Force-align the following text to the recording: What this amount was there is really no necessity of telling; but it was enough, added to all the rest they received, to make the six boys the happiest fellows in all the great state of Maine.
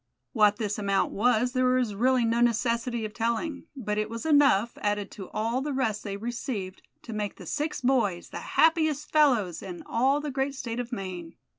What 0.33 0.57
this 0.57 0.79
amount 0.79 1.11
was 1.11 1.51
there 1.51 1.77
is 1.77 1.93
really 1.93 2.25
no 2.25 2.41
necessity 2.41 3.05
of 3.05 3.13
telling; 3.13 3.67
but 3.75 3.99
it 3.99 4.09
was 4.09 4.25
enough, 4.25 4.75
added 4.79 5.11
to 5.11 5.29
all 5.29 5.61
the 5.61 5.73
rest 5.73 6.03
they 6.03 6.17
received, 6.17 6.81
to 7.03 7.13
make 7.13 7.35
the 7.35 7.45
six 7.45 7.81
boys 7.81 8.29
the 8.29 8.39
happiest 8.57 9.11
fellows 9.11 9.61
in 9.61 9.83
all 9.85 10.19
the 10.19 10.31
great 10.31 10.55
state 10.55 10.79
of 10.79 10.91
Maine. 10.91 11.35